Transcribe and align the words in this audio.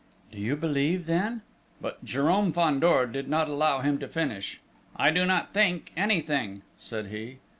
"Do 0.31 0.39
you 0.39 0.55
believe 0.55 1.05
then?..." 1.05 1.43
But 1.79 2.03
Jérôme 2.03 2.55
Fandor 2.55 3.05
did 3.05 3.29
not 3.29 3.47
allow 3.47 3.81
him 3.81 3.99
to 3.99 4.07
finish. 4.07 4.59
"I 4.95 5.11
do 5.11 5.27
not 5.27 5.53
think 5.53 5.91
anything," 5.95 6.63
said 6.79 7.09
he. 7.09 7.37